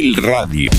[0.00, 0.70] Radio.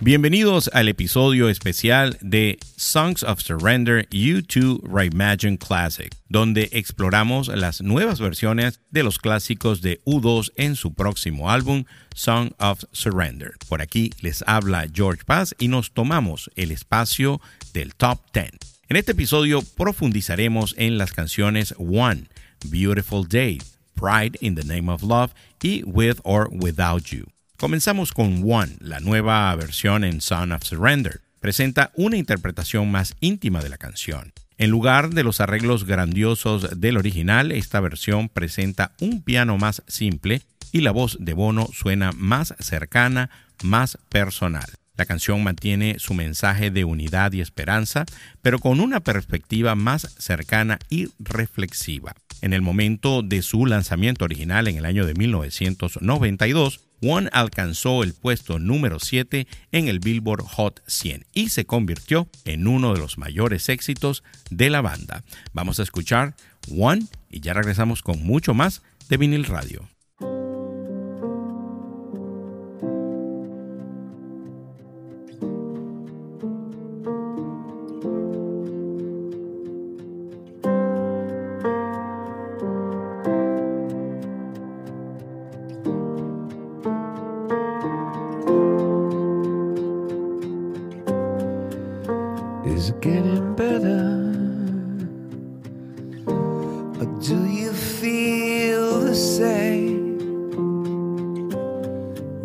[0.00, 8.18] Bienvenidos al episodio especial de Songs of Surrender U2 Reimagine Classic, donde exploramos las nuevas
[8.18, 11.84] versiones de los clásicos de U2 en su próximo álbum
[12.16, 13.52] Song of Surrender.
[13.68, 17.40] Por aquí les habla George Paz y nos tomamos el espacio
[17.72, 18.50] del Top 10.
[18.88, 22.24] En este episodio profundizaremos en las canciones One,
[22.64, 23.58] Beautiful Day,
[23.98, 27.26] Pride in the Name of Love y With or Without You.
[27.56, 31.20] Comenzamos con One, la nueva versión en Son of Surrender.
[31.40, 34.32] Presenta una interpretación más íntima de la canción.
[34.56, 40.42] En lugar de los arreglos grandiosos del original, esta versión presenta un piano más simple
[40.70, 43.30] y la voz de Bono suena más cercana,
[43.64, 44.66] más personal.
[44.96, 48.04] La canción mantiene su mensaje de unidad y esperanza,
[48.42, 52.14] pero con una perspectiva más cercana y reflexiva.
[52.40, 58.14] En el momento de su lanzamiento original en el año de 1992, One alcanzó el
[58.14, 63.18] puesto número 7 en el Billboard Hot 100 y se convirtió en uno de los
[63.18, 65.24] mayores éxitos de la banda.
[65.52, 66.34] Vamos a escuchar
[66.76, 69.88] One y ya regresamos con mucho más de vinil radio.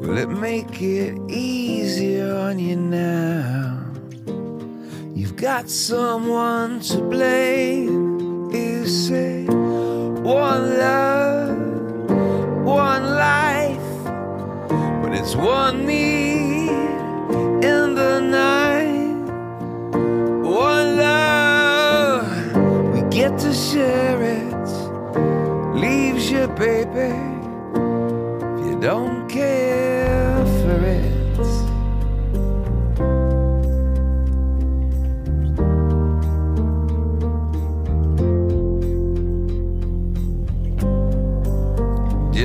[0.04, 3.80] Will it make it easier on you now?
[5.16, 8.52] You've got someone to blame.
[8.52, 11.58] You say, one love,
[12.66, 14.04] one life,
[15.02, 19.24] but it's one me in the night.
[20.44, 22.28] One love,
[22.94, 24.68] we get to share it.
[25.74, 27.33] Leaves you, baby.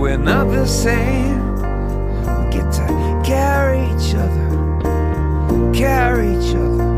[0.00, 1.56] We're not the same.
[1.58, 6.88] We get to carry each other, carry each other.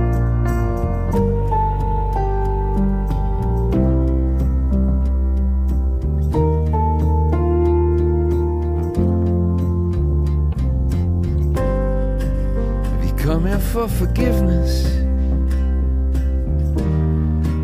[12.86, 14.84] Have you come here for forgiveness?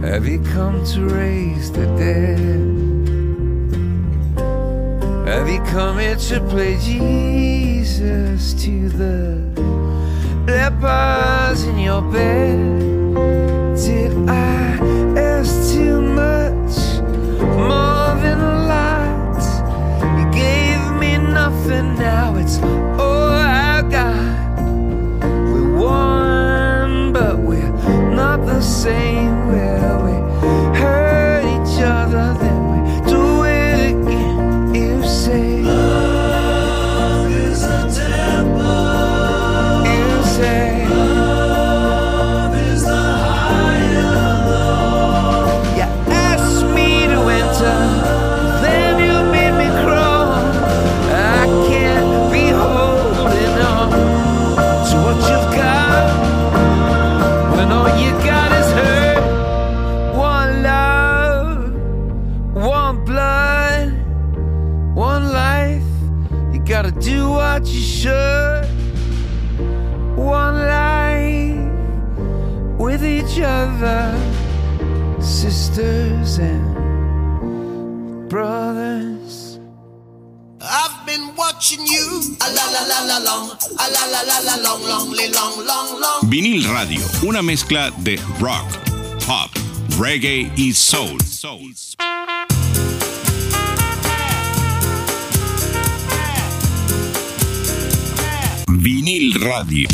[0.03, 2.68] Have you come to raise the dead?
[5.71, 9.37] Come here to play Jesus to the
[10.47, 12.57] lepers in your bed?
[13.77, 15.08] Did I
[87.39, 88.67] una mezcla de rock,
[89.25, 89.49] pop,
[89.97, 91.19] reggae y soul.
[98.67, 99.89] Vinil Radio.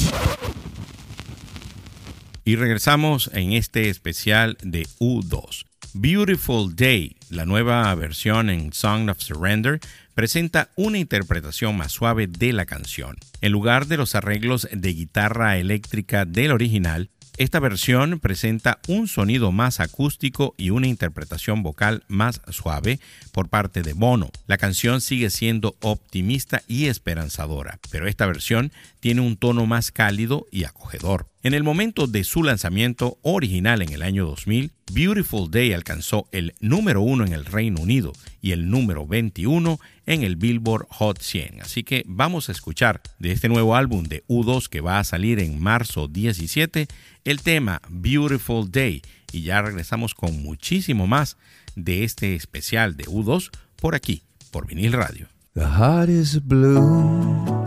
[2.47, 5.67] Y regresamos en este especial de U2.
[5.93, 9.81] Beautiful Day, la nueva versión en Song of Surrender,
[10.15, 13.17] presenta una interpretación más suave de la canción.
[13.43, 19.51] En lugar de los arreglos de guitarra eléctrica del original, esta versión presenta un sonido
[19.51, 23.01] más acústico y una interpretación vocal más suave
[23.33, 24.31] por parte de Bono.
[24.47, 28.71] La canción sigue siendo optimista y esperanzadora, pero esta versión
[29.05, 31.29] tiene un tono más cálido y acogedor.
[31.43, 36.55] En el momento de su lanzamiento original en el año 2000, Beautiful Day alcanzó el
[36.59, 41.61] número uno en el Reino Unido y el número 21 en el Billboard Hot 100.
[41.61, 45.39] Así que vamos a escuchar de este nuevo álbum de U2 que va a salir
[45.39, 46.89] en marzo 17
[47.27, 49.03] el tema Beautiful Day
[49.33, 51.37] y ya regresamos con muchísimo más
[51.77, 55.29] de este especial de U2 por aquí, por Vinil Radio.
[55.53, 57.64] The is blue.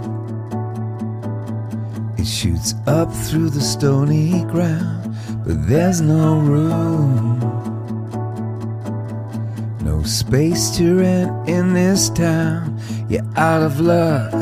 [2.27, 5.15] Shoots up through the stony ground,
[5.45, 7.39] but there's no room.
[9.81, 12.77] No space to rent in this town.
[13.07, 14.33] You're out of luck.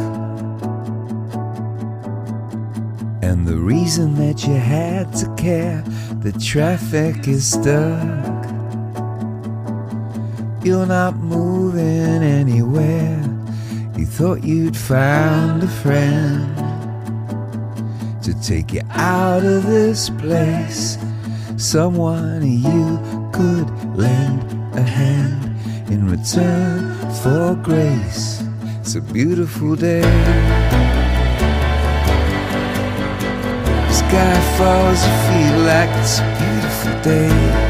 [3.22, 5.84] And the reason that you had to care,
[6.22, 8.44] the traffic is stuck.
[10.66, 13.22] You're not moving anywhere.
[13.96, 16.65] You thought you'd found a friend
[18.26, 20.98] to take you out of this place.
[21.58, 23.00] Someone you
[23.32, 25.56] could lend a hand
[25.92, 28.44] in return for grace.
[28.80, 30.02] It's a beautiful day.
[33.92, 37.65] Sky falls, you feel like it's a beautiful day.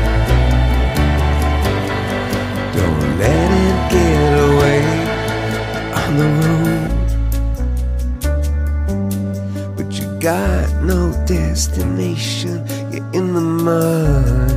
[11.55, 12.57] Destination,
[12.91, 14.51] you're in the mud.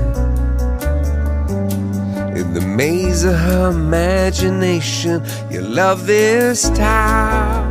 [2.36, 7.68] In the maze of her imagination, you love this town.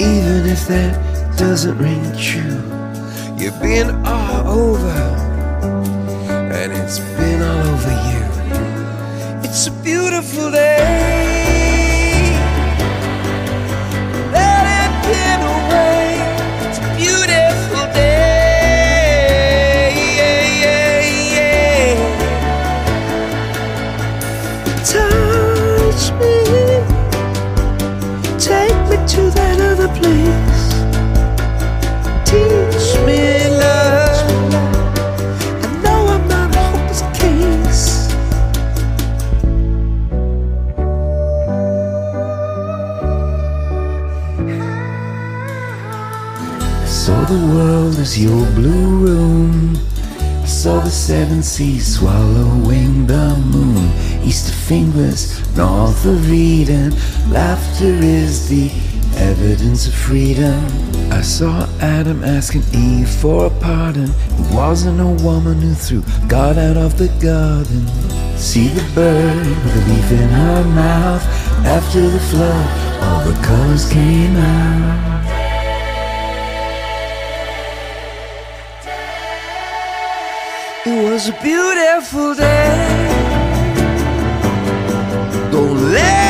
[0.00, 0.94] Even if that
[1.36, 2.62] doesn't ring true,
[3.36, 5.00] you've been all over,
[6.32, 8.22] and it's been all over you.
[9.44, 11.19] It's a beautiful day.
[51.42, 53.90] Seven swallowing the moon.
[54.22, 56.92] East of fingers, north of Eden.
[57.30, 58.70] Laughter is the
[59.16, 60.64] evidence of freedom.
[61.10, 64.10] I saw Adam asking Eve for a pardon.
[64.10, 67.86] It wasn't a woman who threw God out of the garden.
[68.36, 71.24] See the bird with a leaf in her mouth.
[71.66, 75.09] After the flood, all the colors came out.
[81.20, 83.10] Was a beautiful day.
[85.50, 86.29] Don't let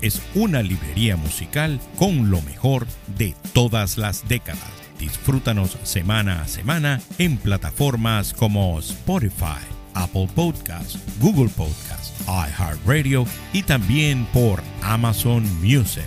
[0.00, 2.86] es una librería musical con lo mejor
[3.18, 4.70] de todas las décadas.
[5.00, 9.58] Disfrútanos semana a semana en plataformas como Spotify,
[9.94, 16.04] Apple Podcasts, Google Podcasts, iHeartRadio y también por Amazon Music.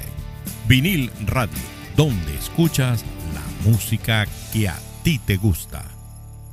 [0.70, 1.52] Vinil Radio,
[1.98, 5.84] donde escuchas la música que a ti te gusta.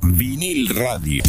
[0.01, 1.23] Vinil Radio.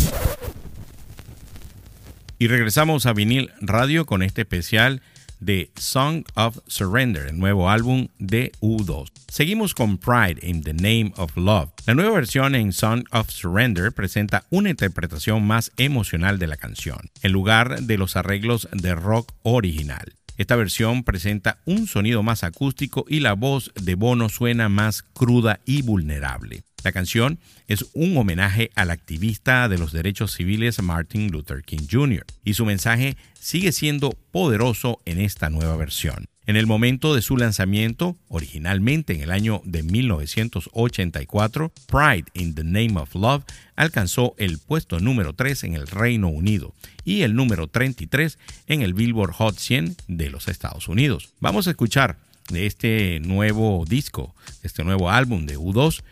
[2.41, 5.03] Y regresamos a Vinil Radio con este especial
[5.45, 9.11] de Song of Surrender, el nuevo álbum de U2.
[9.29, 11.71] Seguimos con Pride in the Name of Love.
[11.87, 17.11] La nueva versión en Song of Surrender presenta una interpretación más emocional de la canción,
[17.23, 20.15] en lugar de los arreglos de rock original.
[20.39, 25.61] Esta versión presenta un sonido más acústico y la voz de Bono suena más cruda
[25.67, 26.63] y vulnerable.
[26.85, 32.25] La canción es un homenaje al activista de los derechos civiles Martin Luther King Jr.
[32.45, 36.27] y su mensaje sigue siendo poderoso en esta nueva versión.
[36.45, 42.65] En el momento de su lanzamiento, originalmente en el año de 1984, Pride in the
[42.65, 43.45] Name of Love
[43.77, 46.75] alcanzó el puesto número 3 en el Reino Unido
[47.05, 51.31] y el número 33 en el Billboard Hot 100 de los Estados Unidos.
[51.39, 52.19] Vamos a escuchar
[52.51, 54.35] de este nuevo disco,
[54.65, 56.03] este nuevo álbum de U2,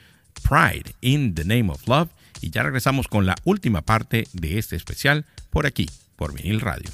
[0.42, 4.76] Pride in the Name of Love, y ya regresamos con la última parte de este
[4.76, 6.90] especial por aquí, por Vinil Radio.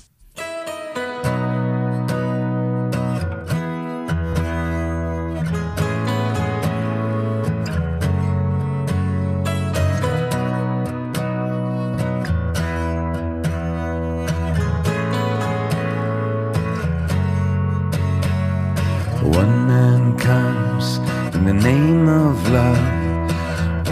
[19.22, 20.98] One man comes
[21.34, 22.95] in the name of love,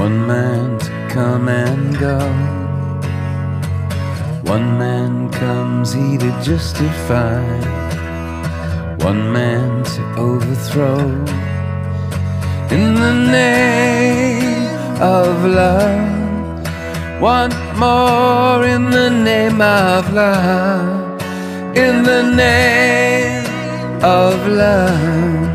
[0.04, 2.18] one man to come and go.
[4.52, 7.42] One man comes he to justify,
[9.08, 11.04] one man to overthrow.
[12.76, 21.22] In the name of love, one more in the name of love,
[21.84, 23.46] in the name
[24.02, 25.54] of love.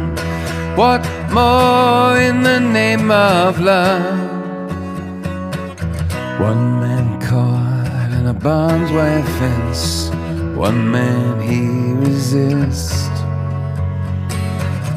[0.75, 1.03] What
[1.37, 4.28] more in the name of love?
[6.39, 10.09] One man caught in a barbed wire fence,
[10.55, 11.67] one man he
[12.05, 13.09] resists.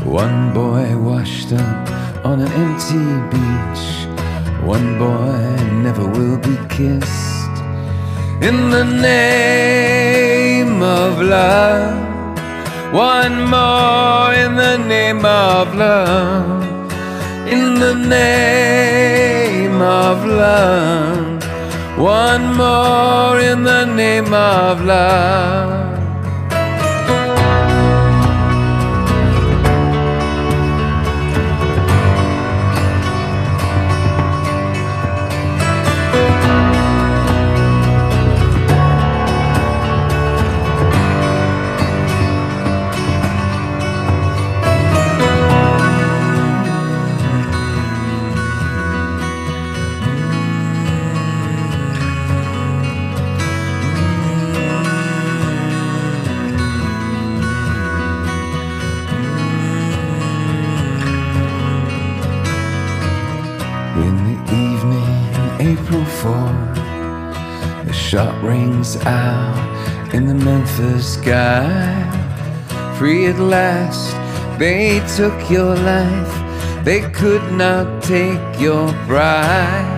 [0.04, 1.90] One boy washed up
[2.24, 3.84] on an empty beach,
[4.64, 5.42] one boy
[5.82, 7.54] never will be kissed.
[8.40, 12.12] In the name of love.
[12.92, 16.62] One more in the name of love.
[17.48, 21.31] In the name of love.
[22.02, 26.01] One more in the name of love.
[64.52, 65.02] Evening,
[65.60, 66.32] April 4,
[67.86, 71.74] the shot rings out in the Memphis sky.
[72.98, 74.14] Free at last,
[74.58, 79.91] they took your life, they could not take your bride.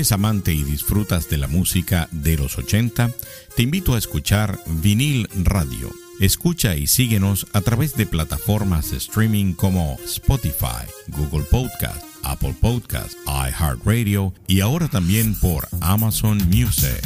[0.00, 3.10] ¿Eres amante y disfrutas de la música de los 80?
[3.54, 5.90] Te invito a escuchar Vinil Radio.
[6.20, 13.12] Escucha y síguenos a través de plataformas de streaming como Spotify, Google Podcast, Apple Podcast,
[13.26, 17.02] iHeartRadio y ahora también por Amazon Music.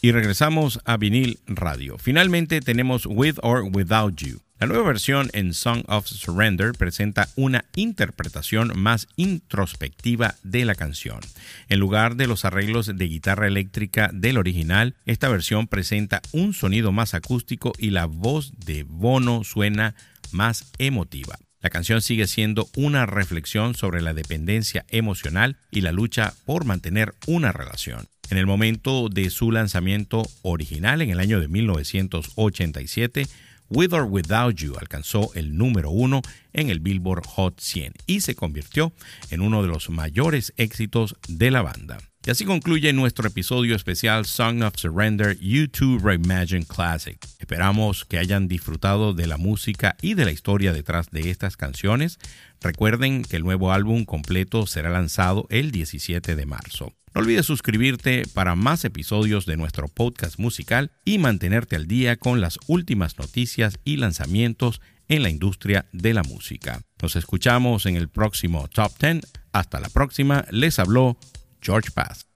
[0.00, 1.98] Y regresamos a Vinil Radio.
[1.98, 4.45] Finalmente tenemos With or Without You.
[4.58, 11.20] La nueva versión en Song of Surrender presenta una interpretación más introspectiva de la canción.
[11.68, 16.90] En lugar de los arreglos de guitarra eléctrica del original, esta versión presenta un sonido
[16.90, 19.94] más acústico y la voz de Bono suena
[20.32, 21.38] más emotiva.
[21.60, 27.12] La canción sigue siendo una reflexión sobre la dependencia emocional y la lucha por mantener
[27.26, 28.06] una relación.
[28.30, 33.26] En el momento de su lanzamiento original en el año de 1987,
[33.68, 38.34] With or Without You alcanzó el número uno en el Billboard Hot 100 y se
[38.34, 38.92] convirtió
[39.30, 41.98] en uno de los mayores éxitos de la banda.
[42.26, 47.18] Y así concluye nuestro episodio especial Song of Surrender U2 Reimagine Classic.
[47.38, 52.18] Esperamos que hayan disfrutado de la música y de la historia detrás de estas canciones.
[52.60, 56.92] Recuerden que el nuevo álbum completo será lanzado el 17 de marzo.
[57.16, 62.42] No olvides suscribirte para más episodios de nuestro podcast musical y mantenerte al día con
[62.42, 66.82] las últimas noticias y lanzamientos en la industria de la música.
[67.00, 69.22] Nos escuchamos en el próximo Top 10.
[69.50, 70.44] Hasta la próxima.
[70.50, 71.16] Les habló
[71.62, 72.26] George Pass.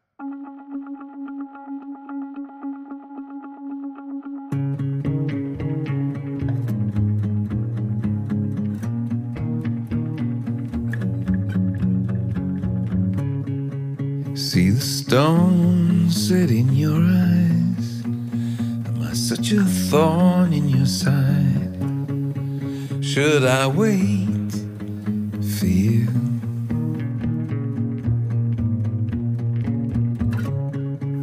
[15.11, 18.05] Stone set in your eyes.
[18.87, 21.75] Am I such a thorn in your side?
[23.05, 24.53] Should I wait
[25.57, 26.07] for you?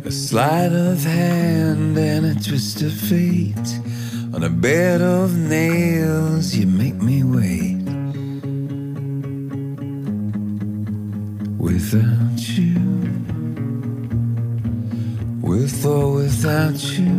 [0.03, 3.69] A sleight of hand and a twist of fate.
[4.33, 7.87] On a bed of nails, you make me wait.
[11.57, 12.56] Without you,
[16.77, 17.09] without you,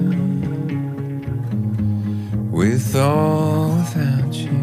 [2.50, 4.58] with or without you.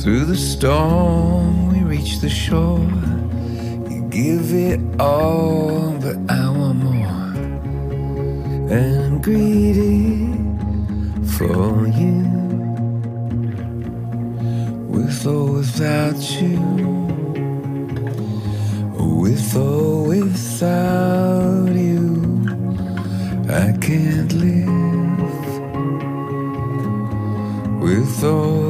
[0.00, 2.78] Through the storm, we reach the shore
[3.90, 7.34] You give it all, but I want more.
[8.70, 9.89] And greedy
[20.22, 22.04] without you.
[23.48, 24.68] I can't live.
[27.82, 28.69] With or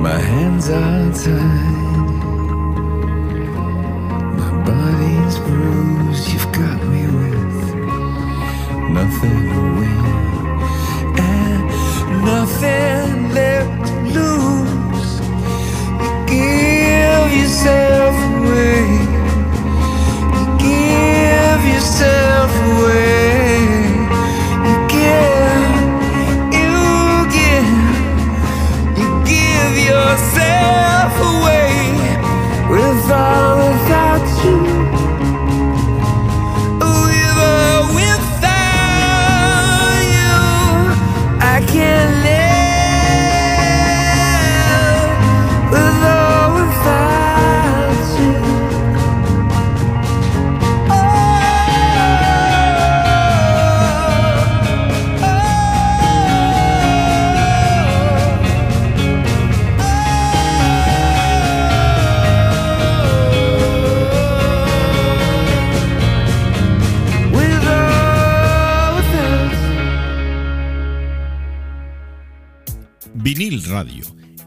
[0.00, 2.10] My hands are tied,
[4.40, 6.32] my body's bruised.
[6.32, 7.74] You've got me with
[8.96, 10.06] nothing to win
[11.28, 11.68] and
[12.24, 15.12] nothing left to lose.
[16.02, 18.09] You give yourself.